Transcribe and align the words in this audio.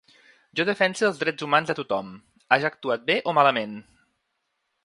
Jo 0.59 0.63
defense 0.69 1.05
els 1.07 1.19
drets 1.23 1.45
humans 1.47 1.69
de 1.71 1.77
tothom, 1.81 2.09
haja 2.57 2.73
actuat 2.73 3.07
bé 3.13 3.19
o 3.33 3.37
malament. 3.41 3.81